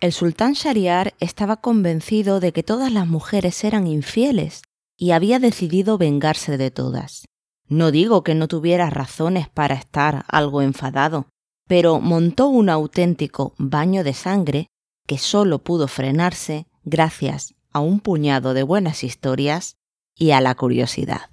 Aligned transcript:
El 0.00 0.12
sultán 0.12 0.54
Shariar 0.54 1.12
estaba 1.20 1.58
convencido 1.58 2.40
de 2.40 2.52
que 2.52 2.62
todas 2.62 2.90
las 2.90 3.06
mujeres 3.06 3.62
eran 3.64 3.86
infieles 3.86 4.62
y 4.96 5.10
había 5.10 5.38
decidido 5.38 5.98
vengarse 5.98 6.56
de 6.56 6.70
todas. 6.70 7.26
No 7.68 7.90
digo 7.90 8.24
que 8.24 8.34
no 8.34 8.48
tuviera 8.48 8.88
razones 8.88 9.50
para 9.50 9.74
estar 9.74 10.24
algo 10.28 10.62
enfadado, 10.62 11.26
pero 11.68 12.00
montó 12.00 12.48
un 12.48 12.70
auténtico 12.70 13.54
baño 13.58 14.02
de 14.02 14.14
sangre 14.14 14.66
que 15.06 15.18
solo 15.18 15.58
pudo 15.58 15.86
frenarse 15.86 16.66
gracias 16.82 17.54
a 17.70 17.80
un 17.80 18.00
puñado 18.00 18.54
de 18.54 18.62
buenas 18.62 19.04
historias 19.04 19.76
y 20.16 20.30
a 20.30 20.40
la 20.40 20.54
curiosidad. 20.54 21.28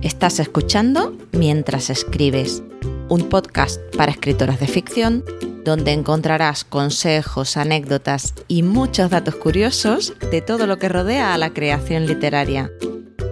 Estás 0.00 0.38
escuchando 0.38 1.12
Mientras 1.32 1.90
escribes, 1.90 2.62
un 3.08 3.28
podcast 3.28 3.80
para 3.96 4.12
escritoras 4.12 4.60
de 4.60 4.66
ficción 4.66 5.24
donde 5.64 5.92
encontrarás 5.92 6.64
consejos, 6.64 7.56
anécdotas 7.56 8.34
y 8.48 8.62
muchos 8.62 9.10
datos 9.10 9.34
curiosos 9.36 10.12
de 10.30 10.40
todo 10.42 10.66
lo 10.66 10.78
que 10.78 10.88
rodea 10.88 11.34
a 11.34 11.38
la 11.38 11.50
creación 11.50 12.06
literaria. 12.06 12.70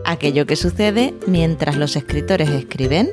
Aquello 0.05 0.47
que 0.47 0.57
sucede 0.57 1.15
mientras 1.27 1.77
los 1.77 1.95
escritores 1.95 2.49
escriben. 2.49 3.11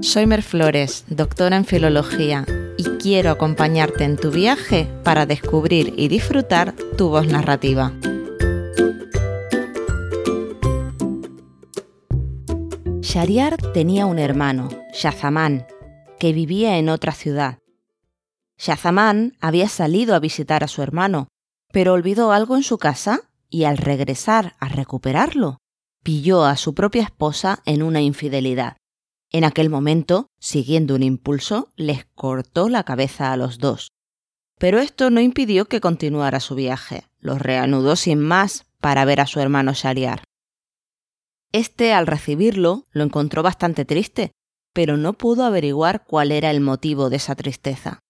Soy 0.00 0.26
Mer 0.26 0.42
Flores, 0.42 1.04
doctora 1.08 1.56
en 1.56 1.64
filología, 1.64 2.46
y 2.76 2.84
quiero 3.00 3.30
acompañarte 3.30 4.04
en 4.04 4.16
tu 4.16 4.30
viaje 4.30 4.88
para 5.02 5.26
descubrir 5.26 5.92
y 5.96 6.08
disfrutar 6.08 6.74
tu 6.96 7.08
voz 7.08 7.26
narrativa. 7.26 7.92
Shariar 13.10 13.56
tenía 13.72 14.04
un 14.04 14.18
hermano, 14.18 14.68
Shazamán, 14.92 15.66
que 16.18 16.34
vivía 16.34 16.76
en 16.76 16.90
otra 16.90 17.12
ciudad. 17.12 17.58
Shazamán 18.58 19.34
había 19.40 19.70
salido 19.70 20.14
a 20.14 20.18
visitar 20.18 20.62
a 20.62 20.68
su 20.68 20.82
hermano, 20.82 21.28
pero 21.72 21.94
olvidó 21.94 22.32
algo 22.32 22.54
en 22.54 22.62
su 22.62 22.76
casa 22.76 23.22
y 23.48 23.64
al 23.64 23.78
regresar 23.78 24.56
a 24.60 24.68
recuperarlo, 24.68 25.56
pilló 26.02 26.44
a 26.44 26.58
su 26.58 26.74
propia 26.74 27.02
esposa 27.02 27.62
en 27.64 27.82
una 27.82 28.02
infidelidad. 28.02 28.76
En 29.32 29.44
aquel 29.44 29.70
momento, 29.70 30.26
siguiendo 30.38 30.94
un 30.94 31.02
impulso, 31.02 31.72
les 31.76 32.04
cortó 32.14 32.68
la 32.68 32.84
cabeza 32.84 33.32
a 33.32 33.38
los 33.38 33.56
dos. 33.56 33.88
Pero 34.58 34.80
esto 34.80 35.08
no 35.08 35.22
impidió 35.22 35.64
que 35.64 35.80
continuara 35.80 36.40
su 36.40 36.54
viaje. 36.54 37.04
Los 37.20 37.40
reanudó 37.40 37.96
sin 37.96 38.20
más 38.20 38.66
para 38.82 39.06
ver 39.06 39.22
a 39.22 39.26
su 39.26 39.40
hermano 39.40 39.72
Shariar. 39.72 40.27
Este, 41.52 41.92
al 41.92 42.06
recibirlo, 42.06 42.84
lo 42.92 43.04
encontró 43.04 43.42
bastante 43.42 43.84
triste, 43.84 44.32
pero 44.74 44.96
no 44.96 45.14
pudo 45.14 45.44
averiguar 45.44 46.04
cuál 46.04 46.30
era 46.30 46.50
el 46.50 46.60
motivo 46.60 47.10
de 47.10 47.16
esa 47.16 47.34
tristeza. 47.34 48.00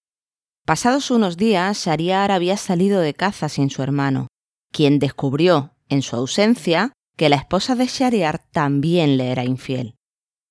Pasados 0.66 1.10
unos 1.10 1.36
días, 1.36 1.84
Shariar 1.86 2.30
había 2.30 2.56
salido 2.56 3.00
de 3.00 3.14
caza 3.14 3.48
sin 3.48 3.70
su 3.70 3.82
hermano, 3.82 4.26
quien 4.72 4.98
descubrió, 4.98 5.74
en 5.88 6.02
su 6.02 6.16
ausencia, 6.16 6.92
que 7.16 7.28
la 7.28 7.36
esposa 7.36 7.74
de 7.74 7.86
Shariar 7.86 8.38
también 8.50 9.16
le 9.16 9.30
era 9.30 9.44
infiel. 9.44 9.94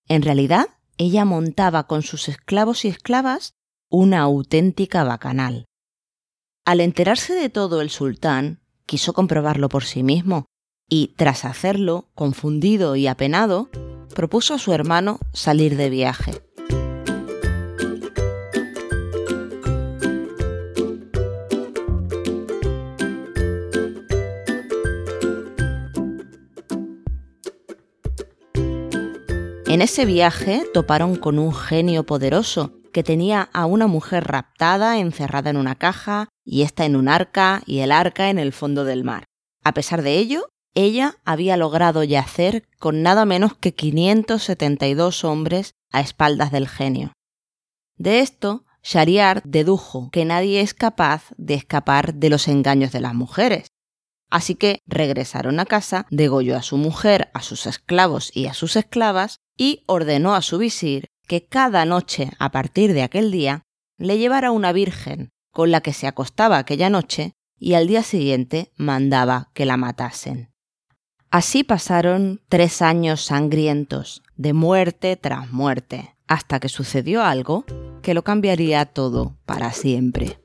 En 0.08 0.22
realidad, 0.22 0.68
ella 0.98 1.26
montaba 1.26 1.86
con 1.86 2.02
sus 2.02 2.30
esclavos 2.30 2.86
y 2.86 2.88
esclavas 2.88 3.54
una 3.90 4.22
auténtica 4.22 5.04
bacanal. 5.04 5.66
Al 6.66 6.82
enterarse 6.82 7.34
de 7.34 7.50
todo 7.50 7.82
el 7.82 7.90
sultán, 7.90 8.62
quiso 8.86 9.14
comprobarlo 9.14 9.70
por 9.70 9.84
sí 9.86 10.04
mismo, 10.04 10.46
y, 10.90 11.14
tras 11.18 11.46
hacerlo, 11.46 12.10
confundido 12.16 12.96
y 12.96 13.08
apenado, 13.08 13.70
propuso 14.16 14.54
a 14.54 14.60
su 14.60 14.74
hermano 14.74 15.20
salir 15.34 15.78
de 15.78 15.90
viaje. 15.90 16.34
En 29.68 29.82
ese 29.82 30.06
viaje 30.06 30.64
toparon 30.74 31.18
con 31.18 31.38
un 31.38 31.54
genio 31.54 32.04
poderoso 32.04 32.72
que 32.92 33.04
tenía 33.04 33.50
a 33.54 33.68
una 33.68 33.86
mujer 33.86 34.24
raptada 34.24 34.98
encerrada 34.98 35.52
en 35.52 35.58
una 35.58 35.76
caja 35.76 36.30
y 36.44 36.64
ésta 36.64 36.86
en 36.86 36.96
un 36.96 37.08
arca 37.08 37.62
y 37.68 37.80
el 37.80 37.92
arca 37.92 38.32
en 38.32 38.40
el 38.40 38.54
fondo 38.54 38.86
del 38.86 39.04
mar. 39.04 39.26
A 39.64 39.74
pesar 39.76 40.02
de 40.02 40.18
ello, 40.18 40.48
ella 40.78 41.16
había 41.26 41.58
logrado 41.58 42.04
yacer 42.04 42.64
con 42.78 43.02
nada 43.02 43.26
menos 43.26 43.56
que 43.56 43.74
572 43.74 45.24
hombres 45.24 45.74
a 45.92 46.02
espaldas 46.02 46.52
del 46.52 46.68
genio. 46.68 47.14
De 47.96 48.20
esto, 48.20 48.64
Shariar 48.84 49.42
dedujo 49.44 50.12
que 50.12 50.24
nadie 50.24 50.62
es 50.62 50.76
capaz 50.76 51.32
de 51.38 51.56
escapar 51.56 52.14
de 52.14 52.30
los 52.30 52.48
engaños 52.48 52.92
de 52.92 53.02
las 53.02 53.16
mujeres. 53.16 53.70
Así 54.30 54.54
que 54.54 54.82
regresaron 54.86 55.60
a 55.60 55.66
casa, 55.66 56.06
degolló 56.12 56.56
a 56.56 56.62
su 56.62 56.78
mujer, 56.78 57.32
a 57.34 57.42
sus 57.42 57.66
esclavos 57.66 58.30
y 58.36 58.46
a 58.46 58.54
sus 58.54 58.76
esclavas 58.76 59.40
y 59.58 59.84
ordenó 59.88 60.36
a 60.36 60.44
su 60.44 60.60
visir 60.60 61.08
que 61.28 61.48
cada 61.48 61.86
noche 61.86 62.30
a 62.38 62.52
partir 62.52 62.94
de 62.94 63.02
aquel 63.02 63.32
día 63.32 63.64
le 63.98 64.20
llevara 64.20 64.52
una 64.52 64.74
virgen 64.74 65.32
con 65.52 65.72
la 65.72 65.82
que 65.82 65.94
se 65.94 66.06
acostaba 66.06 66.60
aquella 66.60 66.92
noche 66.92 67.34
y 67.58 67.74
al 67.74 67.88
día 67.88 68.04
siguiente 68.04 68.72
mandaba 68.78 69.50
que 69.56 69.66
la 69.66 69.76
matasen. 69.76 70.52
Así 71.30 71.66
pasaron 71.66 72.40
tres 72.48 72.82
años 72.82 73.26
sangrientos, 73.26 74.24
de 74.38 74.54
muerte 74.54 75.18
tras 75.18 75.52
muerte, 75.52 76.16
hasta 76.26 76.62
que 76.62 76.70
sucedió 76.70 77.22
algo 77.22 77.66
que 78.02 78.14
lo 78.14 78.24
cambiaría 78.24 78.86
todo 78.86 79.36
para 79.46 79.74
siempre. 79.74 80.40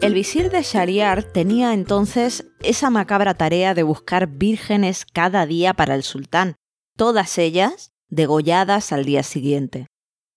El 0.00 0.14
visir 0.14 0.50
de 0.50 0.62
Shariar 0.62 1.22
tenía 1.22 1.74
entonces 1.74 2.46
esa 2.62 2.88
macabra 2.88 3.34
tarea 3.34 3.74
de 3.74 3.82
buscar 3.82 4.26
vírgenes 4.26 5.04
cada 5.04 5.44
día 5.44 5.74
para 5.74 5.94
el 5.94 6.02
sultán, 6.02 6.56
todas 6.98 7.38
ellas 7.38 7.92
degolladas 8.08 8.92
al 8.92 9.04
día 9.04 9.22
siguiente. 9.22 9.86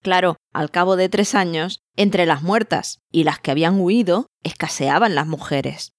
Claro, 0.03 0.37
al 0.53 0.69
cabo 0.69 0.95
de 0.95 1.09
tres 1.09 1.33
años, 1.35 1.79
entre 1.95 2.27
las 2.27 2.43
muertas 2.43 2.99
y 3.11 3.23
las 3.23 3.39
que 3.39 3.49
habían 3.49 3.81
huido, 3.81 4.27
escaseaban 4.43 5.15
las 5.15 5.25
mujeres. 5.25 5.93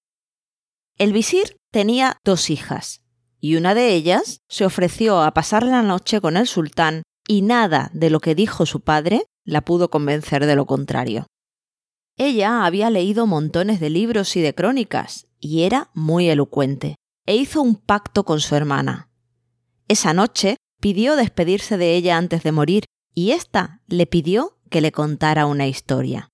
El 0.97 1.11
visir 1.11 1.57
tenía 1.69 2.17
dos 2.23 2.49
hijas, 2.49 3.01
y 3.39 3.57
una 3.57 3.75
de 3.75 3.93
ellas 3.93 4.39
se 4.47 4.65
ofreció 4.65 5.21
a 5.21 5.33
pasar 5.33 5.63
la 5.63 5.81
noche 5.81 6.21
con 6.21 6.37
el 6.37 6.47
sultán, 6.47 7.03
y 7.27 7.41
nada 7.41 7.91
de 7.93 8.09
lo 8.09 8.21
que 8.21 8.33
dijo 8.33 8.65
su 8.65 8.81
padre 8.81 9.25
la 9.43 9.61
pudo 9.61 9.89
convencer 9.89 10.45
de 10.45 10.55
lo 10.55 10.65
contrario. 10.65 11.27
Ella 12.15 12.65
había 12.65 12.89
leído 12.89 13.27
montones 13.27 13.81
de 13.81 13.89
libros 13.89 14.37
y 14.37 14.41
de 14.41 14.55
crónicas, 14.55 15.27
y 15.39 15.63
era 15.63 15.89
muy 15.93 16.29
elocuente, 16.29 16.95
e 17.25 17.35
hizo 17.35 17.61
un 17.61 17.75
pacto 17.75 18.23
con 18.23 18.39
su 18.39 18.55
hermana, 18.55 19.09
esa 19.87 20.13
noche 20.13 20.57
pidió 20.79 21.15
despedirse 21.15 21.77
de 21.77 21.95
ella 21.95 22.17
antes 22.17 22.43
de 22.43 22.51
morir 22.51 22.85
y 23.13 23.31
ésta 23.31 23.81
le 23.87 24.05
pidió 24.05 24.57
que 24.69 24.81
le 24.81 24.91
contara 24.91 25.45
una 25.45 25.67
historia. 25.67 26.29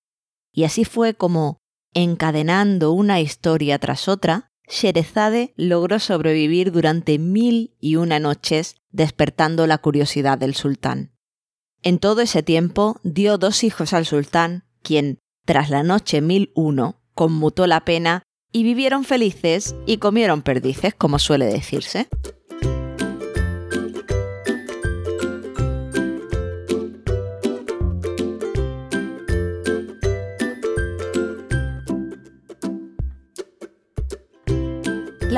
Y 0.53 0.63
así 0.63 0.85
fue 0.85 1.13
como, 1.13 1.57
encadenando 1.93 2.91
una 2.91 3.19
historia 3.19 3.79
tras 3.79 4.07
otra, 4.07 4.47
Sherezade 4.67 5.53
logró 5.57 5.99
sobrevivir 5.99 6.71
durante 6.71 7.17
mil 7.17 7.75
y 7.79 7.95
una 7.95 8.19
noches, 8.19 8.75
despertando 8.91 9.67
la 9.67 9.79
curiosidad 9.79 10.37
del 10.37 10.55
sultán. 10.55 11.11
En 11.81 11.97
todo 11.97 12.21
ese 12.21 12.43
tiempo 12.43 12.99
dio 13.03 13.37
dos 13.37 13.63
hijos 13.63 13.93
al 13.93 14.05
sultán, 14.05 14.65
quien, 14.83 15.19
tras 15.45 15.69
la 15.69 15.83
noche 15.83 16.21
mil 16.21 16.51
uno, 16.55 17.01
conmutó 17.13 17.67
la 17.67 17.83
pena 17.83 18.23
y 18.51 18.63
vivieron 18.63 19.03
felices 19.03 19.75
y 19.85 19.97
comieron 19.97 20.41
perdices, 20.41 20.93
como 20.93 21.19
suele 21.19 21.45
decirse. 21.45 22.07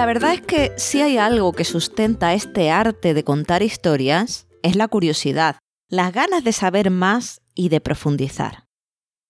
La 0.02 0.08
verdad 0.08 0.34
es 0.34 0.42
que 0.42 0.74
si 0.78 1.00
hay 1.00 1.20
algo 1.20 1.54
que 1.54 1.64
sustenta 1.64 2.34
este 2.34 2.72
arte 2.72 3.14
de 3.14 3.24
contar 3.24 3.62
historias, 3.62 4.48
es 4.64 4.76
la 4.76 4.88
curiosidad, 4.88 5.60
las 5.90 6.12
ganas 6.12 6.44
de 6.44 6.54
saber 6.54 6.90
más 6.90 7.44
y 7.54 7.70
de 7.70 7.82
profundizar. 7.82 8.66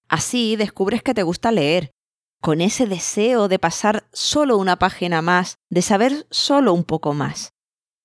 Así 0.08 0.56
descubres 0.56 1.04
que 1.04 1.14
te 1.14 1.24
gusta 1.24 1.52
leer, 1.52 1.92
con 2.40 2.62
ese 2.62 2.88
deseo 2.88 3.50
de 3.50 3.60
pasar 3.60 4.08
solo 4.14 4.58
una 4.58 4.80
página 4.80 5.22
más, 5.22 5.56
de 5.70 5.82
saber 5.82 6.26
solo 6.32 6.74
un 6.74 6.86
poco 6.86 7.14
más. 7.14 7.50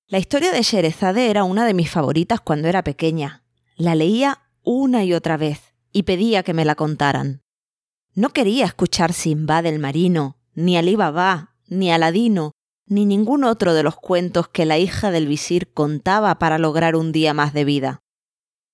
La 0.08 0.18
historia 0.18 0.50
de 0.50 0.62
Sherezade 0.62 1.30
era 1.30 1.44
una 1.44 1.66
de 1.66 1.74
mis 1.74 1.88
favoritas 1.88 2.40
cuando 2.40 2.66
era 2.66 2.82
pequeña. 2.82 3.44
La 3.76 3.94
leía 3.94 4.40
una 4.64 5.04
y 5.04 5.14
otra 5.14 5.36
vez 5.36 5.72
y 5.92 6.02
pedía 6.02 6.42
que 6.42 6.52
me 6.52 6.64
la 6.64 6.74
contaran. 6.74 7.42
No 8.16 8.30
quería 8.30 8.64
escuchar 8.64 9.12
Simba 9.12 9.62
del 9.62 9.78
Marino, 9.78 10.36
ni 10.56 10.76
Ali 10.76 10.96
Baba, 10.96 11.52
ni 11.68 11.90
Aladino, 11.90 12.55
ni 12.86 13.04
ningún 13.04 13.44
otro 13.44 13.74
de 13.74 13.82
los 13.82 13.96
cuentos 13.96 14.48
que 14.48 14.64
la 14.64 14.78
hija 14.78 15.10
del 15.10 15.26
visir 15.26 15.72
contaba 15.72 16.38
para 16.38 16.58
lograr 16.58 16.96
un 16.96 17.12
día 17.12 17.34
más 17.34 17.52
de 17.52 17.64
vida. 17.64 18.00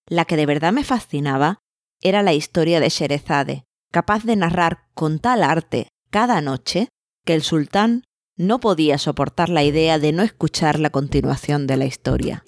La 0.07 0.25
que 0.25 0.37
de 0.37 0.47
verdad 0.47 0.73
me 0.73 0.85
fascinaba 0.85 1.61
era 2.01 2.23
la 2.23 2.35
historia 2.35 2.81
de 2.81 2.89
Sherezade, 2.89 3.65
capaz 3.91 4.25
de 4.25 4.37
narrar 4.37 4.85
con 4.95 5.19
tal 5.19 5.43
arte 5.43 5.89
cada 6.11 6.41
noche 6.41 6.89
que 7.25 7.35
el 7.35 7.43
sultán 7.43 8.05
no 8.37 8.61
podía 8.61 8.99
soportar 8.99 9.49
la 9.49 9.63
idea 9.63 9.99
de 9.99 10.13
no 10.13 10.23
escuchar 10.23 10.79
la 10.79 10.91
continuación 10.91 11.67
de 11.67 11.77
la 11.77 11.85
historia. 11.85 12.45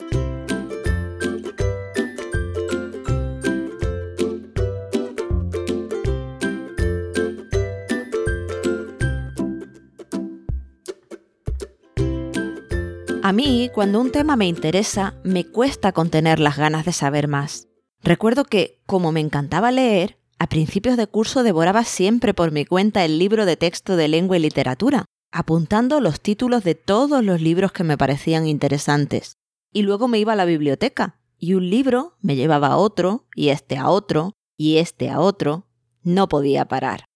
A 13.24 13.32
mí, 13.32 13.70
cuando 13.72 14.02
un 14.02 14.12
tema 14.12 14.36
me 14.36 14.46
interesa, 14.46 15.14
me 15.24 15.46
cuesta 15.46 15.92
contener 15.92 16.38
las 16.38 16.58
ganas 16.58 16.84
de 16.84 16.92
saber 16.92 17.26
más. 17.26 17.68
Recuerdo 18.02 18.44
que, 18.44 18.82
como 18.84 19.12
me 19.12 19.20
encantaba 19.20 19.72
leer, 19.72 20.18
a 20.38 20.46
principios 20.46 20.98
de 20.98 21.06
curso 21.06 21.42
devoraba 21.42 21.84
siempre 21.84 22.34
por 22.34 22.52
mi 22.52 22.66
cuenta 22.66 23.02
el 23.02 23.18
libro 23.18 23.46
de 23.46 23.56
texto 23.56 23.96
de 23.96 24.08
lengua 24.08 24.36
y 24.36 24.40
literatura, 24.40 25.06
apuntando 25.32 26.02
los 26.02 26.20
títulos 26.20 26.64
de 26.64 26.74
todos 26.74 27.24
los 27.24 27.40
libros 27.40 27.72
que 27.72 27.82
me 27.82 27.96
parecían 27.96 28.46
interesantes. 28.46 29.38
Y 29.72 29.84
luego 29.84 30.06
me 30.06 30.18
iba 30.18 30.34
a 30.34 30.36
la 30.36 30.44
biblioteca, 30.44 31.18
y 31.38 31.54
un 31.54 31.70
libro 31.70 32.18
me 32.20 32.36
llevaba 32.36 32.66
a 32.66 32.76
otro, 32.76 33.26
y 33.34 33.48
este 33.48 33.78
a 33.78 33.88
otro, 33.88 34.34
y 34.58 34.76
este 34.76 35.08
a 35.08 35.20
otro. 35.20 35.66
No 36.02 36.28
podía 36.28 36.66
parar. 36.66 37.06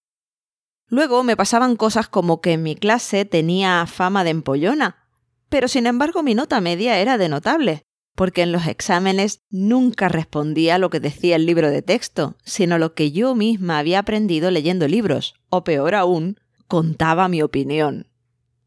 Luego 0.87 1.23
me 1.23 1.37
pasaban 1.37 1.77
cosas 1.77 2.09
como 2.09 2.41
que 2.41 2.55
en 2.55 2.63
mi 2.63 2.77
clase 2.77 3.27
tenía 3.27 3.85
fama 3.87 4.25
de 4.25 4.31
empollona, 4.31 5.08
pero 5.49 5.69
sin 5.69 5.87
embargo 5.87 6.23
mi 6.23 6.35
nota 6.35 6.61
media 6.61 6.99
era 6.99 7.19
de 7.19 7.29
notable, 7.29 7.83
porque 8.15 8.43
en 8.43 8.51
los 8.51 8.67
exámenes 8.67 9.43
nunca 9.49 10.09
respondía 10.09 10.79
lo 10.79 10.91
que 10.91 10.99
decía 10.99 11.37
el 11.37 11.47
libro 11.47 11.71
de 11.71 11.83
texto, 11.83 12.37
sino 12.45 12.77
lo 12.77 12.95
que 12.95 13.13
yo 13.13 13.35
misma 13.35 13.79
había 13.79 14.01
aprendido 14.01 14.51
leyendo 14.51 14.89
libros, 14.89 15.35
o 15.51 15.63
peor 15.63 15.95
aún, 15.95 16.41
contaba 16.67 17.29
mi 17.29 17.43
opinión. 17.43 18.09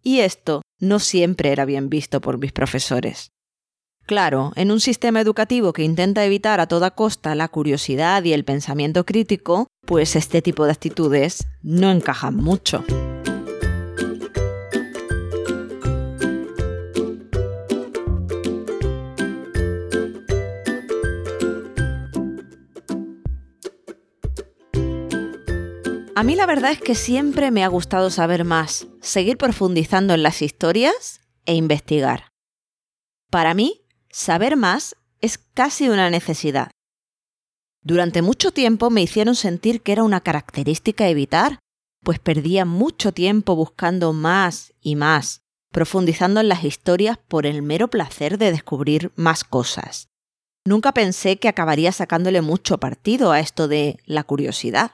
Y 0.02 0.20
esto 0.20 0.62
no 0.80 1.00
siempre 1.00 1.52
era 1.52 1.66
bien 1.66 1.90
visto 1.90 2.22
por 2.22 2.38
mis 2.38 2.54
profesores. 2.54 3.32
Claro, 4.06 4.52
en 4.56 4.72
un 4.72 4.80
sistema 4.80 5.22
educativo 5.22 5.74
que 5.74 5.84
intenta 5.84 6.26
evitar 6.26 6.60
a 6.60 6.68
toda 6.68 6.92
costa 6.92 7.36
la 7.36 7.48
curiosidad 7.48 8.24
y 8.24 8.34
el 8.34 8.44
pensamiento 8.44 9.06
crítico, 9.06 9.68
pues 9.86 10.16
este 10.16 10.42
tipo 10.42 10.66
de 10.66 10.72
actitudes 10.72 11.46
no 11.62 11.92
encajan 11.92 12.36
mucho. 12.36 12.84
A 26.14 26.24
mí 26.24 26.36
la 26.36 26.46
verdad 26.46 26.72
es 26.72 26.82
que 26.82 26.94
siempre 26.94 27.52
me 27.52 27.64
ha 27.64 27.70
gustado 27.70 28.10
saber 28.10 28.44
más, 28.44 28.88
seguir 29.02 29.38
profundizando 29.38 30.14
en 30.14 30.24
las 30.24 30.42
historias 30.42 31.22
e 31.46 31.56
investigar. 31.56 32.28
Para 33.30 33.54
mí, 33.54 33.82
saber 34.10 34.58
más 34.58 34.98
es 35.22 35.38
casi 35.38 35.88
una 35.88 36.10
necesidad. 36.10 36.70
Durante 37.82 38.22
mucho 38.22 38.52
tiempo 38.52 38.90
me 38.90 39.02
hicieron 39.02 39.36
sentir 39.36 39.82
que 39.82 39.94
era 39.94 40.04
una 40.04 40.20
característica 40.20 41.08
evitar, 41.08 41.60
pues 42.04 42.20
perdía 42.20 42.66
mucho 42.66 43.14
tiempo 43.14 43.56
buscando 43.56 44.12
más 44.12 44.74
y 44.82 44.98
más, 44.98 45.42
profundizando 45.72 46.42
en 46.42 46.50
las 46.50 46.66
historias 46.66 47.18
por 47.18 47.46
el 47.46 47.62
mero 47.62 47.88
placer 47.88 48.38
de 48.38 48.52
descubrir 48.52 49.14
más 49.16 49.46
cosas. 49.46 50.10
Nunca 50.66 50.94
pensé 50.94 51.38
que 51.38 51.48
acabaría 51.48 51.94
sacándole 51.94 52.42
mucho 52.42 52.80
partido 52.80 53.32
a 53.32 53.40
esto 53.40 53.70
de 53.70 53.98
la 54.06 54.24
curiosidad. 54.24 54.92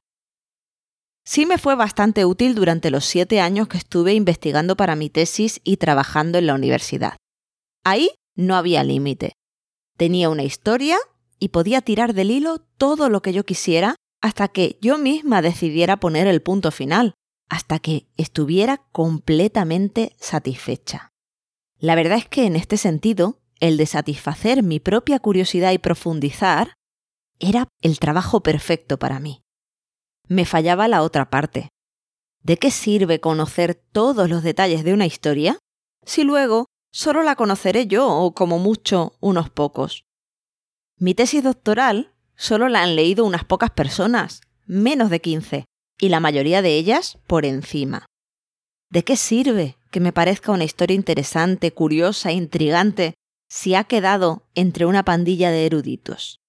Sí 1.29 1.45
me 1.45 1.57
fue 1.57 1.75
bastante 1.75 2.23
útil 2.23 2.55
durante 2.55 2.89
los 2.89 3.03
siete 3.03 3.41
años 3.41 3.67
que 3.67 3.77
estuve 3.77 4.13
investigando 4.13 4.77
para 4.77 4.95
mi 4.95 5.09
tesis 5.09 5.59
y 5.65 5.75
trabajando 5.75 6.37
en 6.37 6.47
la 6.47 6.53
universidad. 6.53 7.17
Ahí 7.83 8.11
no 8.37 8.55
había 8.55 8.81
límite. 8.85 9.33
Tenía 9.97 10.29
una 10.29 10.43
historia 10.43 10.95
y 11.37 11.49
podía 11.49 11.81
tirar 11.81 12.13
del 12.13 12.31
hilo 12.31 12.59
todo 12.77 13.09
lo 13.09 13.21
que 13.21 13.33
yo 13.33 13.43
quisiera 13.43 13.95
hasta 14.21 14.47
que 14.47 14.77
yo 14.81 14.97
misma 14.97 15.41
decidiera 15.41 15.97
poner 15.97 16.27
el 16.27 16.41
punto 16.41 16.71
final, 16.71 17.13
hasta 17.49 17.79
que 17.79 18.07
estuviera 18.15 18.87
completamente 18.93 20.15
satisfecha. 20.21 21.09
La 21.77 21.95
verdad 21.95 22.19
es 22.19 22.29
que 22.29 22.45
en 22.45 22.55
este 22.55 22.77
sentido, 22.77 23.41
el 23.59 23.75
de 23.75 23.85
satisfacer 23.85 24.63
mi 24.63 24.79
propia 24.79 25.19
curiosidad 25.19 25.73
y 25.73 25.77
profundizar 25.77 26.75
era 27.37 27.67
el 27.81 27.99
trabajo 27.99 28.43
perfecto 28.43 28.97
para 28.97 29.19
mí 29.19 29.41
me 30.27 30.45
fallaba 30.45 30.87
la 30.87 31.01
otra 31.03 31.29
parte. 31.29 31.69
¿De 32.43 32.57
qué 32.57 32.71
sirve 32.71 33.19
conocer 33.19 33.75
todos 33.75 34.29
los 34.29 34.43
detalles 34.43 34.83
de 34.83 34.93
una 34.93 35.05
historia 35.05 35.57
si 36.05 36.23
luego 36.23 36.67
solo 36.91 37.23
la 37.23 37.35
conoceré 37.35 37.87
yo 37.87 38.07
o 38.07 38.33
como 38.33 38.59
mucho 38.59 39.13
unos 39.19 39.49
pocos? 39.49 40.05
Mi 40.97 41.13
tesis 41.13 41.43
doctoral 41.43 42.13
solo 42.35 42.69
la 42.69 42.83
han 42.83 42.95
leído 42.95 43.25
unas 43.25 43.43
pocas 43.43 43.71
personas, 43.71 44.41
menos 44.65 45.09
de 45.09 45.21
15, 45.21 45.65
y 45.99 46.09
la 46.09 46.19
mayoría 46.19 46.61
de 46.61 46.75
ellas 46.75 47.17
por 47.27 47.45
encima. 47.45 48.05
¿De 48.89 49.03
qué 49.03 49.17
sirve 49.17 49.77
que 49.91 49.99
me 49.99 50.13
parezca 50.13 50.51
una 50.51 50.63
historia 50.63 50.95
interesante, 50.95 51.73
curiosa, 51.73 52.31
intrigante, 52.31 53.15
si 53.49 53.75
ha 53.75 53.83
quedado 53.83 54.43
entre 54.55 54.85
una 54.85 55.03
pandilla 55.03 55.51
de 55.51 55.65
eruditos? 55.65 56.39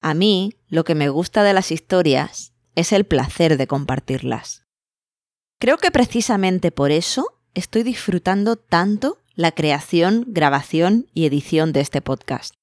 A 0.00 0.14
mí, 0.14 0.54
lo 0.68 0.84
que 0.84 0.94
me 0.94 1.08
gusta 1.08 1.42
de 1.42 1.52
las 1.52 1.70
historias 1.70 2.51
es 2.74 2.92
el 2.92 3.04
placer 3.04 3.56
de 3.56 3.66
compartirlas. 3.66 4.64
Creo 5.58 5.78
que 5.78 5.90
precisamente 5.90 6.72
por 6.72 6.90
eso 6.90 7.38
estoy 7.54 7.82
disfrutando 7.82 8.56
tanto 8.56 9.18
la 9.34 9.52
creación, 9.52 10.24
grabación 10.28 11.06
y 11.14 11.26
edición 11.26 11.72
de 11.72 11.80
este 11.80 12.00
podcast. 12.00 12.54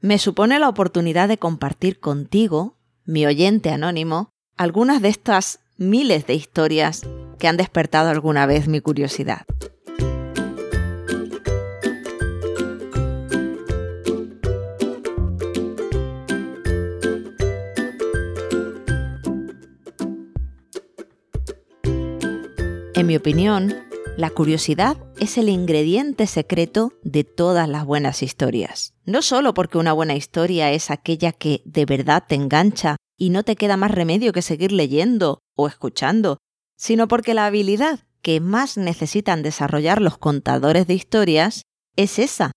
Me 0.00 0.18
supone 0.18 0.58
la 0.58 0.68
oportunidad 0.68 1.28
de 1.28 1.38
compartir 1.38 1.98
contigo, 2.00 2.76
mi 3.04 3.26
oyente 3.26 3.70
anónimo, 3.70 4.30
algunas 4.56 5.02
de 5.02 5.08
estas 5.08 5.60
miles 5.76 6.26
de 6.26 6.34
historias 6.34 7.02
que 7.38 7.48
han 7.48 7.56
despertado 7.56 8.10
alguna 8.10 8.46
vez 8.46 8.68
mi 8.68 8.80
curiosidad. 8.80 9.46
En 22.96 23.06
mi 23.06 23.14
opinión, 23.14 23.74
la 24.16 24.30
curiosidad 24.30 24.96
es 25.20 25.36
el 25.36 25.50
ingrediente 25.50 26.26
secreto 26.26 26.94
de 27.02 27.24
todas 27.24 27.68
las 27.68 27.84
buenas 27.84 28.22
historias. 28.22 28.94
No 29.04 29.20
solo 29.20 29.52
porque 29.52 29.76
una 29.76 29.92
buena 29.92 30.14
historia 30.14 30.72
es 30.72 30.90
aquella 30.90 31.32
que 31.32 31.60
de 31.66 31.84
verdad 31.84 32.24
te 32.26 32.36
engancha 32.36 32.96
y 33.18 33.28
no 33.28 33.42
te 33.42 33.54
queda 33.54 33.76
más 33.76 33.90
remedio 33.90 34.32
que 34.32 34.40
seguir 34.40 34.72
leyendo 34.72 35.40
o 35.54 35.68
escuchando, 35.68 36.38
sino 36.78 37.06
porque 37.06 37.34
la 37.34 37.44
habilidad 37.44 38.00
que 38.22 38.40
más 38.40 38.78
necesitan 38.78 39.42
desarrollar 39.42 40.00
los 40.00 40.16
contadores 40.16 40.86
de 40.86 40.94
historias 40.94 41.64
es 41.96 42.18
esa, 42.18 42.52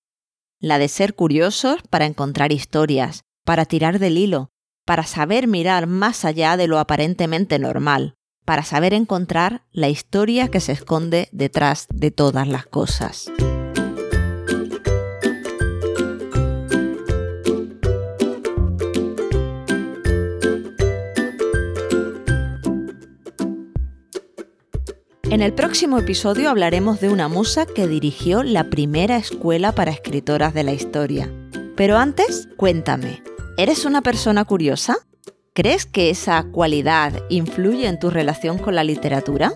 la 0.61 0.79
de 0.79 0.87
ser 0.87 1.15
curiosos 1.15 1.81
para 1.89 2.05
encontrar 2.05 2.53
historias, 2.53 3.23
para 3.43 3.65
tirar 3.65 3.99
del 3.99 4.17
hilo, 4.17 4.51
para 4.85 5.03
saber 5.03 5.47
mirar 5.47 5.85
más 5.85 6.23
allá 6.23 6.55
de 6.55 6.67
lo 6.67 6.79
aparentemente 6.79 7.59
normal, 7.59 8.15
para 8.45 8.63
saber 8.63 8.93
encontrar 8.93 9.63
la 9.71 9.89
historia 9.89 10.49
que 10.49 10.59
se 10.59 10.71
esconde 10.71 11.29
detrás 11.31 11.87
de 11.89 12.11
todas 12.11 12.47
las 12.47 12.65
cosas. 12.65 13.31
En 25.31 25.43
el 25.43 25.53
próximo 25.53 25.99
episodio 25.99 26.49
hablaremos 26.49 26.99
de 27.01 27.09
una 27.09 27.27
musa 27.27 27.67
que 27.67 27.87
dirigió 27.87 28.41
la 28.41 28.71
primera 28.71 29.15
escuela 29.15 29.73
para 29.73 29.91
escritoras 29.91 30.55
de 30.55 30.63
la 30.63 30.73
historia. 30.73 31.31
Pero 31.75 31.97
antes, 31.97 32.49
cuéntame, 32.57 33.21
¿eres 33.55 33.85
una 33.85 34.01
persona 34.01 34.43
curiosa? 34.43 34.97
¿Crees 35.53 35.85
que 35.85 36.09
esa 36.09 36.43
cualidad 36.43 37.13
influye 37.29 37.87
en 37.87 37.99
tu 37.99 38.09
relación 38.09 38.57
con 38.57 38.75
la 38.75 38.83
literatura? 38.83 39.51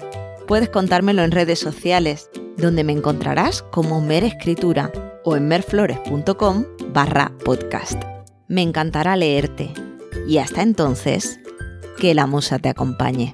Puedes 0.48 0.70
contármelo 0.70 1.24
en 1.24 1.32
redes 1.32 1.60
sociales, 1.60 2.30
donde 2.58 2.84
me 2.84 2.94
encontrarás 2.94 3.62
como 3.62 4.02
Mer 4.02 4.24
Escritura 4.24 4.92
o 5.24 5.36
en 5.38 5.48
merflores.com 5.48 6.66
barra 6.90 7.32
podcast. 7.46 8.02
Me 8.48 8.62
encantará 8.62 9.16
leerte. 9.16 9.72
Y 10.28 10.40
hasta 10.40 10.62
entonces, 10.62 11.40
que 12.00 12.14
la 12.14 12.28
musa 12.28 12.60
te 12.60 12.70
acompañe. 12.70 13.34